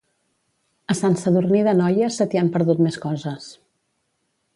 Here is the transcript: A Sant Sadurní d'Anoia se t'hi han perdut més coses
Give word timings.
A 0.93 0.95
Sant 0.99 1.17
Sadurní 1.23 1.61
d'Anoia 1.67 2.09
se 2.15 2.27
t'hi 2.31 2.39
han 2.41 2.49
perdut 2.57 2.81
més 2.87 2.97
coses 3.05 3.47